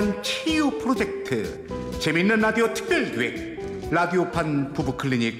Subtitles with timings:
[0.00, 1.66] 위한 치유 프로젝트
[2.00, 5.34] 재밌는 라디오 특별기획 라디오판 부부클리닉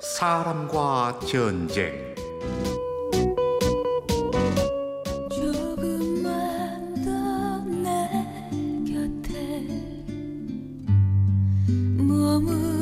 [0.00, 2.12] 사람과 전쟁.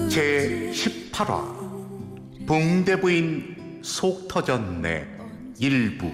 [0.08, 5.06] 제 18화 붕대부인 속 터졌네.
[5.58, 6.10] 일부.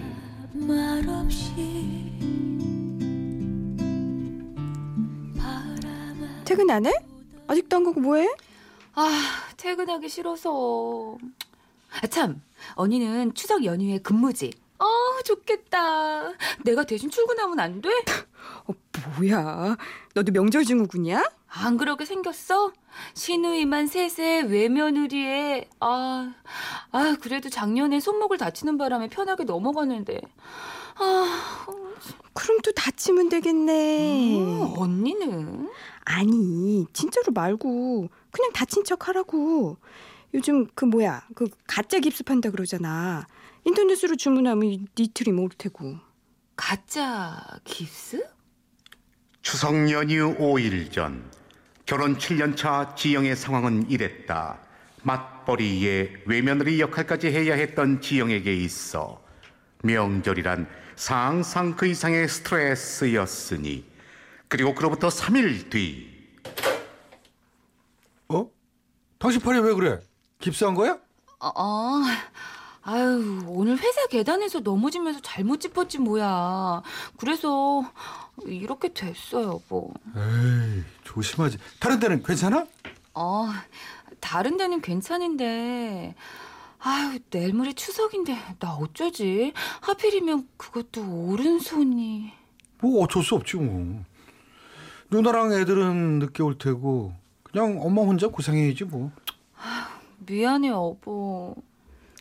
[0.52, 1.66] 말없이
[6.56, 6.92] 퇴근 안 해?
[7.48, 8.27] 아직도 안 가고 뭐해?
[8.95, 9.10] 아,
[9.59, 11.19] 퇴근하기 싫어서.
[11.91, 12.41] 아, 참.
[12.77, 14.55] 언니는 추석 연휴에 근무지.
[14.79, 14.87] 아,
[15.27, 16.32] 좋겠다.
[16.65, 17.91] 내가 대신 출근하면 안 돼?
[18.69, 18.73] 어,
[19.19, 19.77] 뭐야?
[20.15, 21.23] 너도 명절 증후군이야?
[21.62, 22.73] 안 그러게 생겼어?
[23.15, 26.35] 시누이만 셋에 외며느리에 아,
[26.93, 30.21] 아 그래도 작년에 손목을 다치는 바람에 편하게 넘어갔는데
[30.99, 31.66] 아,
[32.32, 34.38] 그럼 또 다치면 되겠네.
[34.38, 35.71] 음, 언니는
[36.04, 39.77] 아니, 진짜로 말고 그냥 다친 척 하라고.
[40.34, 43.27] 요즘 그 뭐야, 그 가짜 깁스 판다 그러잖아.
[43.65, 45.96] 인터넷으로 주문하면 이틀이면 올 테고.
[46.57, 48.27] 가짜 깁스?
[49.43, 51.30] 추석 연휴 5일 전
[51.87, 54.59] 결혼 7년차 지영의 상황은 이랬다.
[55.04, 59.23] 맞벌이에 외며느리 역할까지 해야 했던 지영에게 있어
[59.84, 63.84] 명절이란 상상 그 이상의 스트레스였으니
[64.48, 66.26] 그리고 그로부터 3일 뒤
[68.28, 68.50] 어?
[69.21, 70.00] 당신 팔이 왜 그래?
[70.41, 70.98] 깁스한 거야?
[71.38, 72.03] 어, 어.
[72.88, 76.82] 아유, 오늘 회사 계단에서 넘어지면서 잘못 짚었지 뭐야.
[77.16, 77.82] 그래서
[78.47, 79.93] 이렇게 됐어요, 여보.
[80.16, 81.59] 에이, 조심하지.
[81.81, 82.65] 다른 데는 괜찮아?
[83.15, 83.48] 어,
[84.20, 86.15] 다른 데는 괜찮은데,
[86.78, 89.53] 아유, 내일 모레 추석인데, 나 어쩌지?
[89.81, 92.31] 하필이면 그것도 오른손이.
[92.82, 94.05] 뭐 어쩔 수 없지 뭐.
[95.11, 99.11] 누나랑 애들은 늦게 올 테고 그냥 엄마 혼자 고생해야지 뭐.
[100.19, 101.56] 미안해, 여보.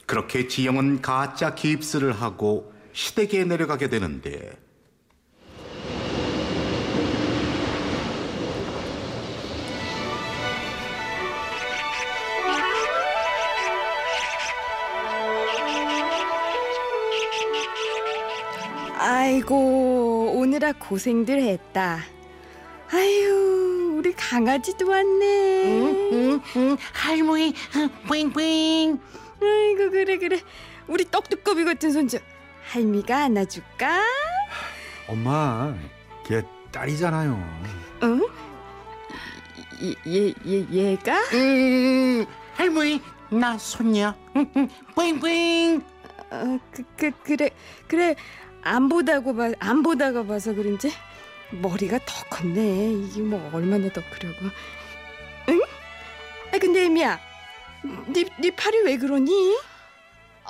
[0.05, 4.57] 그렇게 지영은 가짜 깁스를 하고 시댁에 내려가게 되는데
[18.97, 21.99] 아이고, 오느라 고생들 했다.
[22.91, 25.63] 아유, 우리 강아지도 왔네.
[25.65, 27.53] 응, 응, 응, 할머니,
[28.07, 28.99] 뿌잉뿌잉.
[29.41, 30.39] 아이고, 그래, 그래.
[30.87, 32.19] 우리 떡두꺼비 같은 손주.
[32.71, 34.01] 할미가 안아줄까?
[35.07, 35.73] 엄마,
[36.25, 37.61] 걔 딸이잖아요.
[38.03, 38.27] 응?
[40.07, 41.19] 얘, 얘, 얘가?
[41.33, 44.15] 음, 할머니, 나 손녀.
[44.95, 45.83] 뿌잉뿌잉.
[46.31, 47.49] 어, 그, 그, 그래,
[47.87, 48.15] 그래.
[48.63, 50.91] 안 보다고 봐, 안 보다가 봐서 그런지
[51.51, 52.93] 머리가 더 컸네.
[52.93, 54.45] 이게 뭐 얼마나 더 크려고.
[55.49, 55.61] 응?
[56.51, 57.19] 아, 근데 애미야,
[58.07, 59.57] 네, 네 팔이 왜 그러니?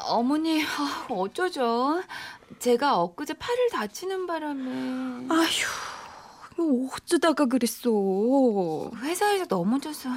[0.07, 2.03] 어머니, 아, 어쩌죠?
[2.59, 5.27] 제가 엊그제 팔을 다치는 바람에.
[5.29, 8.91] 아휴, 어쩌다가 그랬어.
[9.01, 10.09] 회사에서 넘어져서.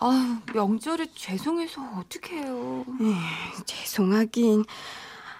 [0.00, 2.84] 아, 명절에 죄송해서 어떡해요.
[3.00, 4.64] 에이, 죄송하긴.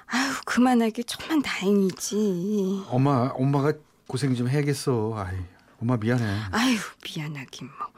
[0.06, 2.84] 아유, 그만하게 천만 다행이지.
[2.88, 3.72] 엄마, 엄마가
[4.06, 5.14] 고생 좀 해야겠어.
[5.16, 5.36] 아이,
[5.80, 6.24] 엄마 미안해.
[6.50, 7.88] 아유, 미안하긴 뭐.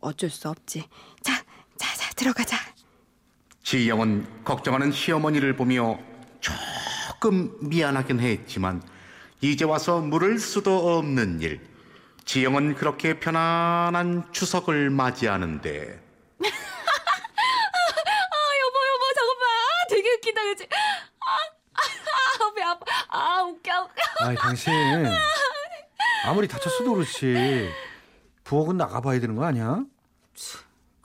[0.00, 0.88] 어쩔 수 없지.
[1.22, 1.32] 자,
[2.16, 2.56] 들어가자.
[3.62, 5.98] 지영은 걱정하는 시어머니를 보며
[6.40, 8.82] 조금 미안하긴 했지만
[9.40, 11.60] 이제 와서 물을 수도 없는 일.
[12.24, 15.70] 지영은 그렇게 편안한 추석을 맞이하는데
[16.42, 16.48] 아,
[18.60, 19.46] 여보, 여보, 잠깐만.
[19.48, 20.68] 아, 되게 웃기다, 그치?
[21.20, 21.36] 아,
[21.74, 22.84] 아, 배 아파.
[23.08, 24.02] 아, 웃겨, 웃겨.
[24.26, 24.72] 아이, 당신.
[26.24, 27.70] 아무리 다쳤어도 그렇지.
[28.44, 29.84] 부엌은 나가봐야 되는 거 아니야?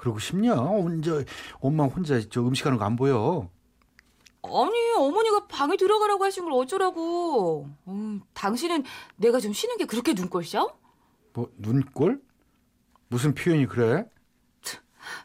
[0.01, 0.55] 그러고 싶냐?
[0.55, 1.23] 혼자,
[1.59, 3.49] 엄마 혼자 저 음식하는 거 안 보여.
[4.43, 7.67] 아니, 어머니가 방에 들어가라고 하신 걸 어쩌라고.
[7.87, 8.83] 음, 당신은
[9.17, 10.75] 내가 좀 쉬는 게 그렇게 눈꼴셔?
[11.33, 12.19] 뭐, 눈꼴?
[13.09, 14.05] 무슨 표현이 그래?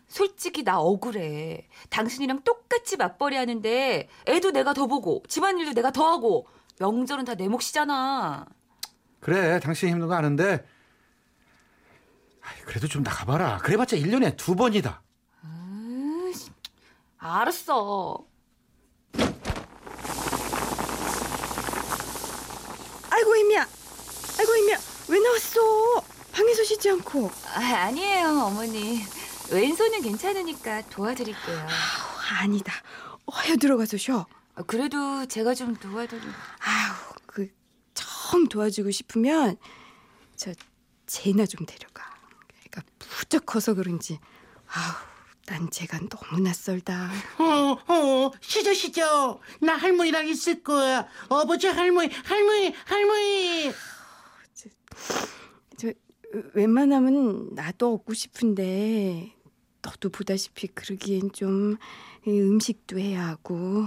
[0.09, 1.69] 솔직히 나 억울해.
[1.91, 6.47] 당신이랑 똑같이 맞벌이 하는데 애도 내가 더 보고 집안일도 내가 더 하고
[6.81, 8.47] 명절은 다 내 몫이잖아.
[9.21, 10.65] 그래, 당신 힘든 거 아는데.
[12.65, 13.59] 그래도 좀 나가봐라.
[13.59, 15.03] 그래봤자 1년에 두 번이다.
[17.19, 18.25] 알았어.
[23.11, 23.67] 아이고, 애미야.
[24.39, 24.79] 아이고, 애미야.
[25.09, 26.01] 왜 나왔어?
[26.33, 27.31] 방에서 쉬지 않고.
[27.55, 29.03] 아, 아니에요, 어머니.
[29.51, 31.59] 왼손은 괜찮으니까 도와드릴게요.
[31.59, 32.73] 아우, 아니다.
[33.27, 34.27] 어여 들어가서 쉬어.
[34.55, 36.21] 아, 그래도 제가 좀 도와드리.
[36.21, 37.49] 아우, 그,
[37.95, 39.57] 정 도와주고 싶으면,
[40.37, 40.53] 저,
[41.07, 41.96] 쟤나 좀 데려가.
[43.17, 44.21] 부쩍 커서 그런지
[44.69, 44.93] 아우
[45.47, 47.09] 난 쟤가 너무 낯설다.
[47.39, 49.39] 어, 어, 시저, 시저.
[49.61, 51.07] 나 할머니랑 있을 거야.
[51.29, 53.73] 아버지, 할머니, 할머니, 할머니.
[55.77, 55.93] 저
[56.55, 59.37] 웬만하면 나도 얻고 싶은데
[59.83, 61.77] 너도 보다시피 그러기엔 좀
[62.27, 63.85] 음식도 해야 하고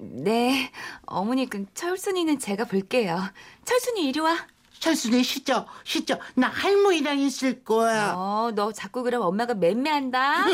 [0.00, 3.20] 네, 어머니 그 철순이는 제가 볼게요.
[3.64, 4.48] 철순이 이리 와.
[4.84, 6.20] 철순이 시저, 시저.
[6.34, 8.12] 나 할머니랑 있을 거야.
[8.14, 10.44] 어, 너 자꾸 그럼 엄마가 맴매한다.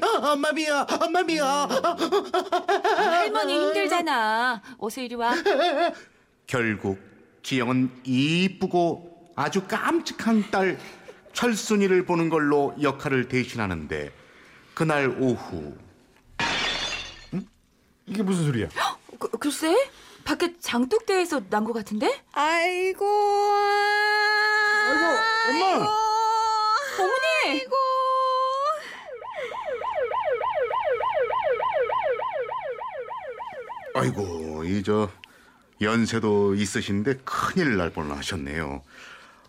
[0.00, 1.66] 어, 엄마 미워, 엄마 미워.
[2.94, 4.62] 할머니 힘들잖아.
[4.78, 5.34] 어서 이리 와.
[6.46, 7.00] 결국
[7.42, 10.78] 지영은 이쁘고 아주 깜찍한 딸
[11.32, 14.12] 철순이를 보는 걸로 역할을 대신하는데
[14.72, 15.74] 그날 오후
[18.06, 18.68] 이게 무슨 소리야?
[19.18, 19.74] 그, 글쎄,
[20.24, 22.20] 밖에 장독대에서 난 것 같은데?
[22.32, 23.04] 아이고
[24.88, 25.06] 아이고
[25.50, 25.86] 엄마.
[26.98, 27.62] 어머니!
[33.94, 35.10] 아이고 이 저
[35.80, 38.82] 연세도 있으신데 큰일 날 뻔하셨네요.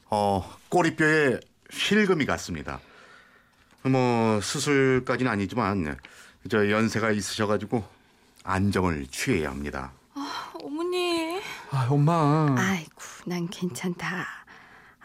[0.09, 1.39] 어 꼬리뼈에
[1.71, 2.79] 실금이 갔습니다.
[3.83, 5.97] 뭐 수술까지는 아니지만
[6.49, 7.83] 저 연세가 있으셔가지고
[8.43, 9.91] 안정을 취해야 합니다.
[11.73, 12.55] 아 엄마.
[12.55, 12.91] 아이고
[13.25, 14.25] 난 괜찮다.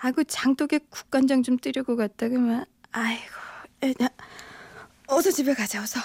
[0.01, 2.67] 아이고 장독에 국간장 좀 뜨려고 갔다 그만.
[2.93, 3.33] 아이고
[3.81, 4.07] 애냐
[5.07, 5.99] 어서 집에 가자 어서.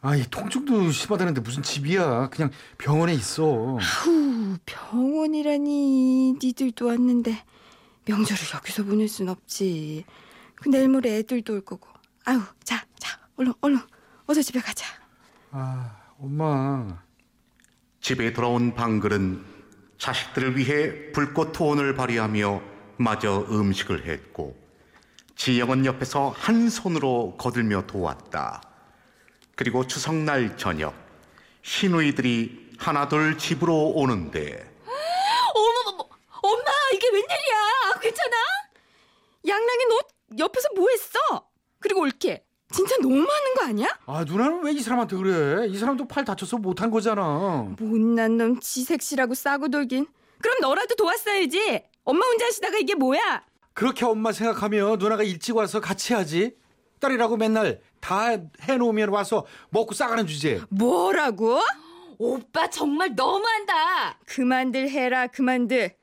[0.00, 2.30] 아이 통증도 심하다는데 무슨 집이야?
[2.30, 3.76] 그냥 병원에 있어.
[3.76, 7.44] 후 병원이라니 니들도 왔는데
[8.06, 10.04] 명절을 여기서 보낼 순 없지.
[10.56, 11.88] 그 내일 모레 애들도 올 거고.
[12.24, 13.78] 아유 자 자 얼른 얼른
[14.26, 14.84] 어서 집에 가자.
[15.52, 17.00] 아 엄마.
[18.00, 19.51] 집에 돌아온 방글은
[20.02, 22.60] 자식들을 위해 불꽃 투혼을 발휘하며
[22.96, 24.56] 마저 음식을 했고
[25.36, 28.62] 지영은 옆에서 한 손으로 거들며 도왔다.
[29.54, 30.92] 그리고 추석날 저녁
[31.62, 34.74] 시누이들이 하나둘 집으로 오는데
[35.54, 36.08] 어머,
[36.42, 38.00] 엄마, 이게 웬일이야?
[38.00, 38.36] 괜찮아?
[39.46, 41.48] 양락이 너 옆에서 뭐 했어?
[41.78, 42.44] 그리고 올게.
[42.72, 43.88] 진짜 너무하는 거 아니야?
[44.06, 45.66] 아 누나는 왜 이 사람한테 그래?
[45.68, 47.66] 이 사람도 팔 다쳐서 못한 거잖아.
[47.78, 50.06] 못난 놈 지색시라고 싸고 돌긴.
[50.40, 51.82] 그럼 너라도 도왔어야지.
[52.04, 53.44] 엄마 혼자 하시다가 이게 뭐야?
[53.74, 56.54] 그렇게 엄마 생각하면 누나가 일찍 와서 같이 하지.
[57.00, 58.28] 딸이라고 맨날 다
[58.62, 60.60] 해놓으면 와서 먹고 싸가는 주제.
[60.70, 61.60] 뭐라고?
[62.18, 64.18] 오빠 정말 너무한다.
[64.26, 65.94] 그만들 해라 그만들.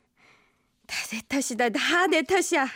[0.87, 2.67] 다 내 탓이다 다 내 탓이야.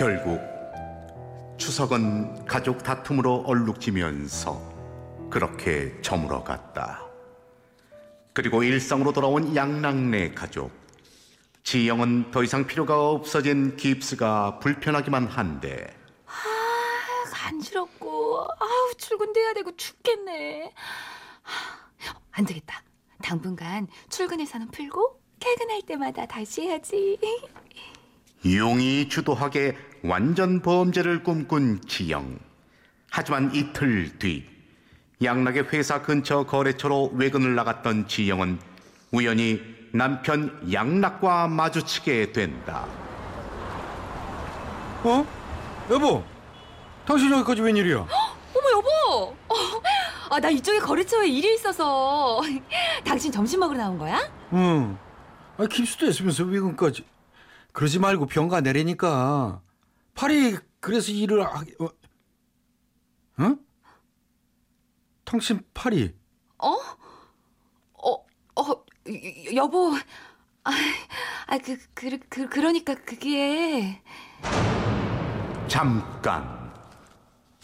[0.00, 0.40] 결국
[1.58, 7.02] 추석은 가족 다툼으로 얼룩지면서 그렇게 저물어 갔다.
[8.32, 10.70] 그리고 일상으로 돌아온 양락네 가족.
[11.64, 15.94] 지영은 더 이상 필요가 없어진 깁스가 불편하기만 한데
[17.30, 20.72] 간지럽고 아우 출근도 해야 되고 죽겠네.
[21.42, 22.82] 하, 안 되겠다.
[23.22, 27.18] 당분간 출근해서는 풀고 퇴근할 때마다 다시 해야지.
[28.44, 32.38] 용이 주도하게 완전 범죄를 꿈꾼 지영.
[33.10, 34.44] 하지만 이틀 뒤
[35.22, 38.58] 양락의 회사 근처 거래처로 외근을 나갔던 지영은
[39.12, 39.60] 우연히
[39.92, 42.86] 남편 양락과 마주치게 된다.
[45.02, 45.26] 어?
[45.90, 46.24] 여보,
[47.04, 47.96] 당신 여기까지 웬일이야?
[47.96, 49.36] 어머 여보.
[49.48, 49.54] 어,
[50.30, 52.40] 아, 나 이쪽에 거래처에 일이 있어서
[53.04, 54.20] 당신 점심 먹으러 나온 거야?
[54.52, 54.96] 응.
[55.58, 57.04] 아 깁스도 했으면서 외근까지.
[57.72, 59.62] 그러지 말고 병가 내리니까
[60.14, 61.74] 팔이 그래서 일을 하기.
[61.80, 61.88] 어?
[63.40, 63.58] 응?
[65.24, 66.14] 당신 팔이
[66.58, 66.68] 어?
[66.72, 68.12] 어,
[68.56, 69.94] 어, 여- 여보.
[70.64, 70.70] 아,
[71.46, 74.02] 아, 그, 그, 그, 그러니까 그게.
[75.68, 76.58] 잠깐.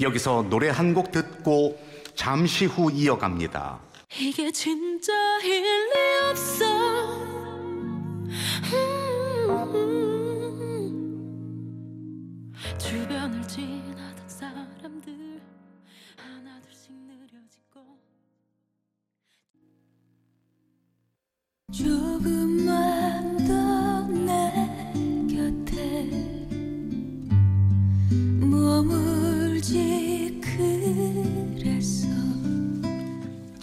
[0.00, 1.78] 여기서 노래 한 곡 듣고
[2.14, 3.80] 잠시 후 이어갑니다.
[4.18, 5.90] 이게 진짜 일리
[6.30, 7.36] 없어 음.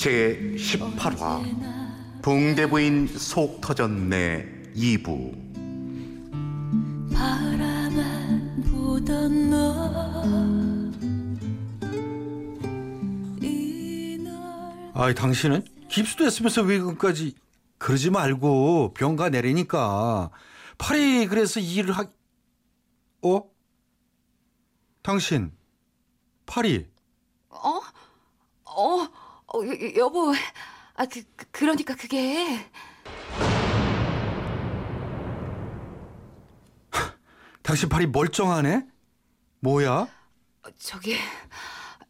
[0.04, 1.42] 제 18화.
[2.22, 4.74] 붕대부인 속 터졌네.
[4.76, 5.53] 2부
[15.04, 17.36] 아이 당신은 깁스도 했으면서 왜 그까지
[17.78, 20.32] 그러지 말고 병가 내리니까
[20.78, 22.06] 팔이 그래서 일을 하
[23.22, 23.44] 어?
[25.02, 25.52] 당신
[26.46, 26.88] 팔이
[27.50, 27.82] 어?
[28.64, 29.08] 어,
[29.48, 30.34] 어 여- 여보.
[30.96, 32.66] 아, 그, 그 그러니까 그게
[37.62, 38.88] 당신 팔이 멀쩡하네?
[39.60, 39.92] 뭐야?
[39.94, 41.18] 어, 저기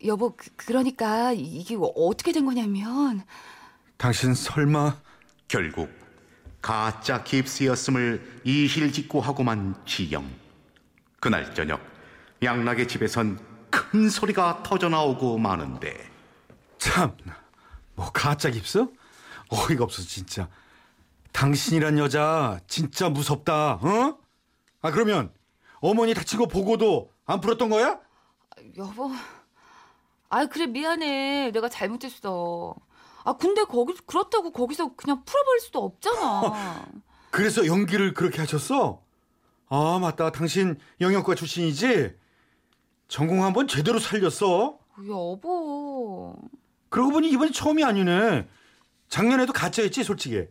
[0.06, 3.24] 여보 그, 그러니까 이게 어떻게 된 거냐면
[3.98, 4.98] 당신 설마
[5.48, 5.90] 결국
[6.62, 10.30] 가짜 깁스였음을 이실직고 하고만 지영.
[11.20, 11.82] 그날 저녁
[12.42, 16.10] 양락의 집에선 큰 소리가 터져 나오고 마는데
[16.78, 17.16] 참,
[17.96, 18.86] 뭐 가짜 깁스?
[19.50, 20.50] 어이가 없어 진짜.
[21.32, 23.76] 당신이란 여자 진짜 무섭다.
[23.76, 24.18] 어?
[24.82, 25.32] 아 그러면
[25.80, 28.00] 어머니 다친 거 보고도 안 풀었던 거야?
[28.78, 29.12] 여보.
[30.34, 32.74] 아 그래 미안해 내가 잘못했어.
[33.24, 36.88] 아 근데 거기 그렇다고 거기서 그냥 풀어버릴 수도 없잖아.
[37.30, 39.04] 그래서 연기를 그렇게 하셨어?
[39.70, 40.32] 아 맞다.
[40.32, 42.16] 당신 영역과 출신이지?
[43.08, 44.80] 전공 한번 제대로 살렸어.
[45.08, 46.36] 여보.
[46.90, 48.48] 그러고 보니 이번이 처음이 아니네.
[49.10, 50.48] 작년에도 가짜였지 솔직히.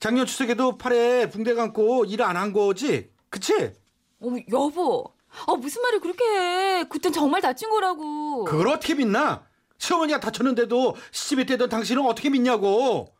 [0.00, 3.10] 작년 추석에도 팔에 붕대 감고 일 안 한 거지?
[3.30, 3.72] 그치?
[4.20, 5.13] 어머 여보.
[5.46, 6.84] 아 무슨 말을 그렇게 해?
[6.84, 8.44] 그땐 정말 다친 거라고.
[8.44, 9.46] 그걸 어떻게 믿나?
[9.78, 13.14] 시어머니가 다쳤는데도 시집에 떼던 당신은 어떻게 믿냐고.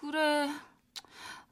[0.00, 0.50] 그래.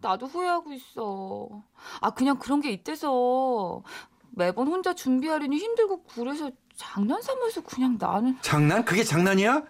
[0.00, 1.62] 나도 후회하고 있어.
[2.00, 3.82] 아 그냥 그런 게 있대서
[4.30, 8.84] 매번 혼자 준비하려니 힘들고 그래서 장난 삼아서 그냥 나는 장난?
[8.84, 9.64] 그게 장난이야?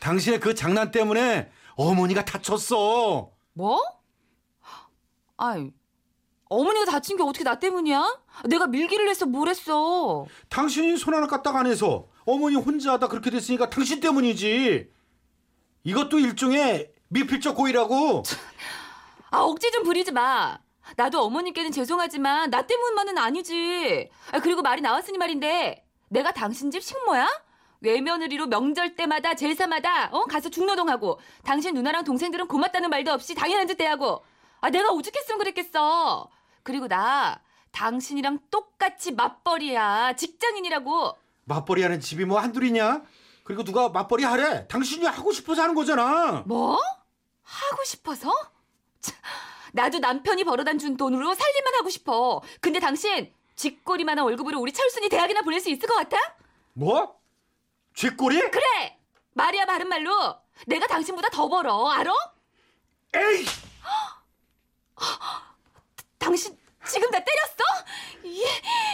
[0.00, 3.32] 당신의 그 장난 때문에 어머니가 다쳤어.
[3.54, 3.80] 뭐?
[5.36, 5.72] 아이
[6.48, 8.20] 어머니가 다친 게 어떻게 나 때문이야?
[8.46, 10.26] 내가 밀기를 했어 뭘 했어?
[10.48, 14.90] 당신이 손 하나 까딱 안 해서 어머니 혼자 하다 그렇게 됐으니까 당신 때문이지.
[15.84, 18.22] 이것도 일종의 미필적 고의라고.
[19.30, 20.58] 아 억지 좀 부리지 마.
[20.96, 24.10] 나도 어머님께는 죄송하지만 나 때문만은 아니지.
[24.32, 27.28] 아, 그리고 말이 나왔으니 말인데 내가 당신 집 식모야?
[27.80, 33.76] 외며느리로 명절 때마다 제사마다 어 가서 중노동하고 당신 누나랑 동생들은 고맙다는 말도 없이 당연한 듯
[33.76, 34.24] 대하고
[34.60, 36.28] 아 내가 오죽했으면 그랬겠어.
[36.68, 41.16] 그리고 나 당신이랑 똑같이 맞벌이야 직장인이라고.
[41.44, 43.04] 맞벌이 하는 집이 뭐 한둘이냐?
[43.42, 44.68] 그리고 누가 맞벌이 하래?
[44.68, 46.42] 당신이 하고 싶어서 하는 거잖아.
[46.44, 46.78] 뭐?
[47.42, 48.30] 하고 싶어서?
[49.00, 49.16] 참,
[49.72, 52.42] 나도 남편이 벌어다 준 돈으로 살림만 하고 싶어.
[52.60, 56.18] 근데 당신 쥐꼬리만한 월급으로 우리 철순이 대학이나 보낼 수 있을 것 같아?
[56.74, 57.18] 뭐?
[57.94, 58.50] 쥐꼬리?
[58.50, 58.98] 그래!
[59.32, 62.12] 말이야 바른 말로 내가 당신보다 더 벌어 알아?
[63.14, 63.46] 에이!
[66.28, 66.54] 당신
[66.86, 67.64] 지금 나 때렸어?
[68.22, 68.44] 이,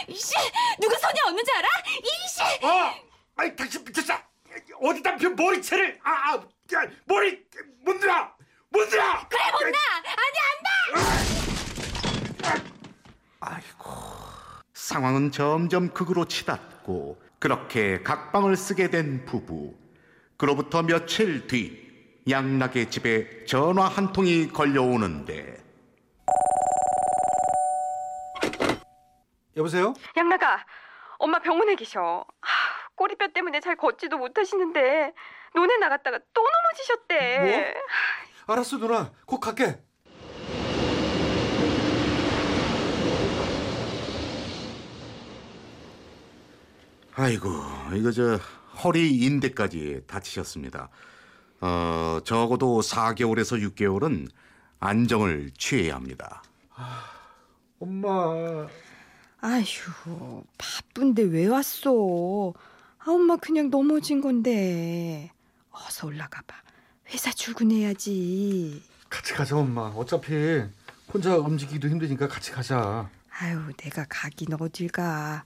[0.07, 0.33] 이씨
[0.79, 1.67] 누구 손이 없는지 알아?
[2.01, 2.95] 이씨 어!
[3.35, 4.13] 아이 당신 미쳤어!
[4.81, 7.45] 어디 남편 머리채를 아, 아 야, 머리
[7.83, 8.31] 못 들어!
[8.69, 9.03] 못 들어!
[9.27, 9.77] 그래 못나
[10.15, 10.37] 아니
[12.39, 12.63] 안다
[13.41, 13.91] 아이고
[14.73, 19.75] 상황은 점점 극으로 치닫고 그렇게 각방을 쓰게 된 부부
[20.37, 21.83] 그로부터 며칠 뒤
[22.29, 25.64] 양락의 집에 전화 한 통이 걸려오는데
[29.55, 29.93] 여보세요?
[30.17, 30.65] 양나가
[31.17, 32.25] 엄마 병원에 계셔.
[32.41, 32.47] 아,
[32.95, 35.13] 꼬리뼈 때문에 잘 걷지도 못하시는데
[35.53, 37.73] 논에 나갔다가 또 넘어지셨대.
[38.47, 39.81] 알았어 누나 곧 갈게
[47.15, 47.49] 아이고
[47.95, 48.35] 이거 저
[48.83, 50.89] 허리 인대까지 다치셨습니다.
[51.61, 54.27] 어 적어도 4개월에서 6개월은
[54.81, 56.43] 안정을 취해야 합니다.
[57.79, 58.67] 엄마
[59.49, 62.51] 아휴 바쁜데 왜 왔어?
[62.97, 65.29] 아 엄마 그냥 넘어진 건데
[65.69, 66.55] 어서 올라가 봐.
[67.09, 68.81] 회사 출근해야지.
[69.07, 70.63] 같이 가자 엄마 어차피
[71.13, 73.07] 혼자 움직이기도 힘드니까 같이 가자
[73.39, 75.43] 아유 내가 가긴 어딜 가.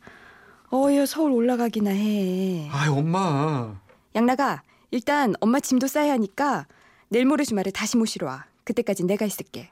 [0.71, 2.69] 어여 서울 올라가기나 해.
[2.71, 3.75] 아이 엄마
[4.15, 6.67] 양나가 일단 엄마 짐도 싸야 하니까
[7.09, 8.45] 내일 모레 주말에 다시 모시러 와.
[8.63, 9.71] 그때까지 내가 있을게.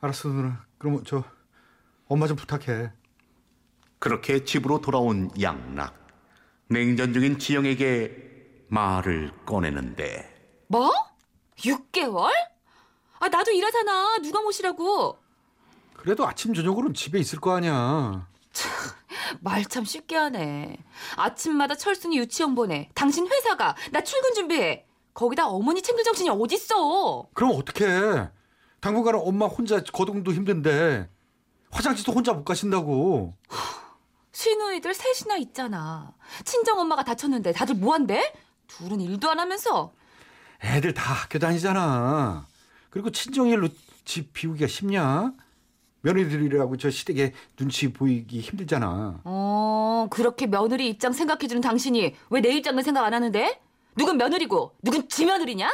[0.00, 1.22] 알았어 누나 그럼 저
[2.08, 2.90] 엄마 좀 부탁해
[4.02, 5.94] 그렇게 집으로 돌아온 양락
[6.66, 10.64] 냉전 중인 지영에게 말을 꺼내는데.
[10.66, 10.90] 뭐?
[11.58, 12.28] 6개월?
[13.20, 14.18] 아 나도 일하잖아.
[14.18, 15.18] 누가 모시라고?
[15.94, 18.26] 그래도 아침 저녁으로는 집에 있을 거 아니야.
[19.38, 20.78] 말 참 쉽게 하네.
[21.14, 22.88] 아침마다 철순이 유치원 보내.
[22.94, 23.76] 당신 회사가.
[23.92, 24.84] 나 출근 준비해.
[25.14, 27.28] 거기다 어머니 챙길 정신이 어딨어?
[27.34, 28.30] 그럼 어떡해?
[28.80, 31.08] 당분간은 엄마 혼자 거동도 힘든데.
[31.70, 33.36] 화장실도 혼자 못 가신다고
[34.32, 36.12] 시누이들 셋이나 있잖아
[36.44, 38.32] 친정 엄마가 다쳤는데 다들 뭐한대?
[38.66, 39.92] 둘은 일도 안 하면서
[40.64, 42.46] 애들 다 학교 다니잖아.
[42.88, 43.68] 그리고 친정일로
[44.04, 45.32] 집 비우기가 쉽냐?
[46.02, 49.20] 며느리들이라고 저 시댁에 눈치 보이기 힘들잖아.
[49.24, 53.60] 어, 그렇게 며느리 입장 생각해주는 당신이 왜 내 입장은 생각 안 하는데?
[53.96, 55.68] 누군 며느리고 누군 지며느리냐?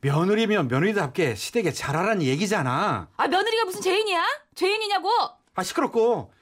[0.00, 3.08] 며느리면 며느리답게 시댁에 잘하라는 얘기잖아.
[3.16, 4.24] 아 며느리가 무슨 죄인이야?
[4.56, 5.08] 죄인이냐고?
[5.54, 6.32] 아 시끄럽고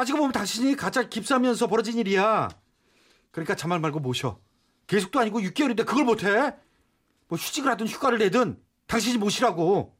[0.00, 2.48] 따지고 보면 당신이 가짜 깁스하면서 벌어진 일이야.
[3.32, 4.38] 그러니까 잔말 말고 모셔.
[4.86, 6.54] 계속도 아니고 6개월인데 그걸 못해?
[7.28, 9.94] 뭐 휴직을 하든 휴가를 내든 당신이 모시라고.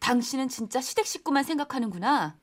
[0.00, 2.38] 당신은 진짜 시댁 식구만 생각하는구나.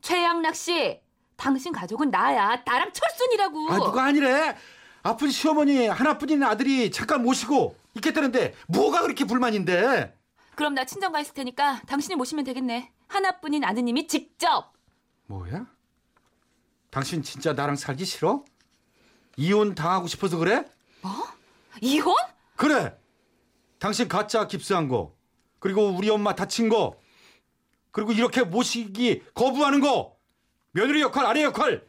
[0.00, 1.00] 최양락 씨,
[1.36, 2.60] 당신 가족은 나야.
[2.66, 3.72] 나랑 철순이라고.
[3.72, 4.56] 아 누가 아니래.
[5.04, 10.18] 아픈 시어머니 하나뿐인 아들이 잠깐 모시고 있겠다는데 뭐가 그렇게 불만인데?
[10.56, 12.92] 그럼 나 친정 가 있을 테니까 당신이 모시면 되겠네.
[13.06, 14.76] 하나뿐인 아드님이 직접.
[15.28, 15.66] 뭐야?
[16.90, 18.44] 당신 진짜 나랑 살기 싫어?
[19.36, 20.64] 이혼 당하고 싶어서 그래?
[21.80, 22.14] 이혼?
[22.56, 22.98] 그래.
[23.78, 25.14] 당신 가짜 깁스한 거.
[25.60, 26.98] 그리고 우리 엄마 다친 거.
[27.92, 30.16] 그리고 이렇게 모시기 거부하는 거.
[30.72, 31.86] 며느리 역할, 아내 역할.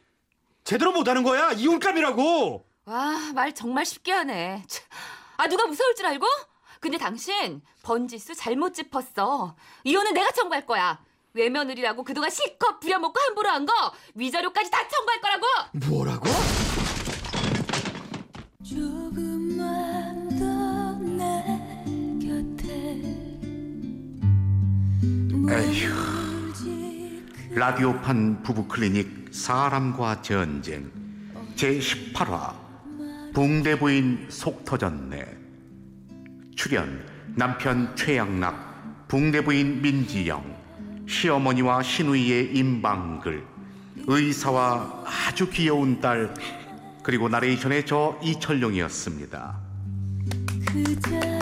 [0.63, 1.51] 제대로 못하는 거야.
[1.53, 2.65] 이혼감이라고.
[2.85, 4.63] 와, 말 정말 쉽게 하네.
[4.67, 4.85] 참.
[5.37, 6.25] 아, 누가 무서울 줄 알고?
[6.79, 9.55] 근데 당신 번지수 잘못 짚었어.
[9.85, 11.01] 이혼은 내가 청구할 거야.
[11.33, 13.73] 외며느리라고 그동안 실컷 부려먹고 함부로 한 거
[14.15, 15.45] 위자료까지 다 청구할 거라고.
[15.87, 16.25] 뭐라고?
[18.63, 21.43] 조금만 더 내
[22.19, 22.73] 곁에
[25.51, 30.91] 에휴, 머물지 라디오판 부부 클리닉 사람과 전쟁.
[31.55, 32.53] 제18화.
[33.33, 35.25] 붕대 부인 속 터졌네.
[36.55, 37.05] 출연
[37.35, 40.58] 남편 최양락 붕대 부인 민지영
[41.09, 43.43] 시어머니와 시누이의 임방글
[44.05, 46.33] 의사와 아주 귀여운 딸
[47.01, 49.57] 그리고 나레이션의 저 이철용이었습니다.
[50.67, 51.38] 그 자리